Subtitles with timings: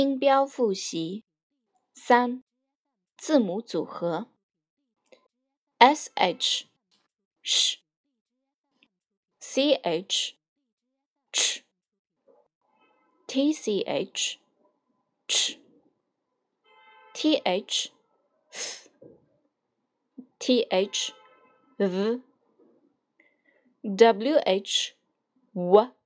[0.00, 1.24] 音标复习
[1.92, 2.42] 三，
[3.18, 4.30] 字母组合
[5.76, 6.68] ：s h
[7.42, 7.80] sh
[9.38, 10.36] c h
[11.30, 11.60] ch
[13.26, 14.38] t c h
[15.28, 15.58] ch
[17.12, 17.92] t h
[18.50, 18.88] th
[20.38, 21.12] t h
[21.76, 22.22] v
[23.82, 24.94] w h
[25.52, 25.99] w